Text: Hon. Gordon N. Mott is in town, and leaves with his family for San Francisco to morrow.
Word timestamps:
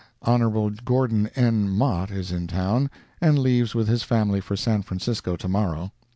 Hon. 0.23 0.77
Gordon 0.83 1.27
N. 1.35 1.69
Mott 1.69 2.09
is 2.09 2.31
in 2.31 2.47
town, 2.47 2.89
and 3.21 3.37
leaves 3.37 3.75
with 3.75 3.87
his 3.87 4.01
family 4.01 4.41
for 4.41 4.55
San 4.55 4.81
Francisco 4.81 5.35
to 5.35 5.47
morrow. 5.47 5.91